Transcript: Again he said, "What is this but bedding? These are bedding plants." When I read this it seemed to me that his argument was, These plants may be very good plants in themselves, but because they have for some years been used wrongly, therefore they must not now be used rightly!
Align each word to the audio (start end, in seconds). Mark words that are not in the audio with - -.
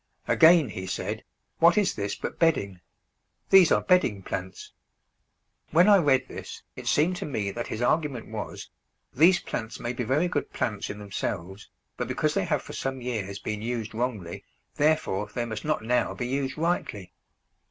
Again 0.27 0.69
he 0.69 0.87
said, 0.87 1.23
"What 1.59 1.77
is 1.77 1.93
this 1.93 2.15
but 2.15 2.39
bedding? 2.39 2.81
These 3.51 3.71
are 3.71 3.83
bedding 3.83 4.23
plants." 4.23 4.73
When 5.69 5.87
I 5.87 5.97
read 5.99 6.27
this 6.27 6.63
it 6.75 6.87
seemed 6.87 7.17
to 7.17 7.25
me 7.27 7.51
that 7.51 7.67
his 7.67 7.83
argument 7.83 8.27
was, 8.29 8.71
These 9.13 9.41
plants 9.41 9.79
may 9.79 9.93
be 9.93 10.03
very 10.03 10.27
good 10.27 10.51
plants 10.53 10.89
in 10.89 10.97
themselves, 10.97 11.69
but 11.97 12.07
because 12.07 12.33
they 12.33 12.45
have 12.45 12.63
for 12.63 12.73
some 12.73 12.99
years 12.99 13.37
been 13.37 13.61
used 13.61 13.93
wrongly, 13.93 14.43
therefore 14.73 15.29
they 15.35 15.45
must 15.45 15.65
not 15.65 15.83
now 15.83 16.15
be 16.15 16.25
used 16.25 16.57
rightly! 16.57 17.13